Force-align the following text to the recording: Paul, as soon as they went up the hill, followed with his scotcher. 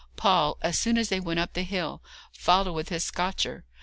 Paul, 0.15 0.57
as 0.63 0.79
soon 0.79 0.97
as 0.97 1.09
they 1.09 1.19
went 1.19 1.39
up 1.39 1.53
the 1.53 1.61
hill, 1.61 2.01
followed 2.31 2.73
with 2.73 2.89
his 2.89 3.03
scotcher. 3.03 3.65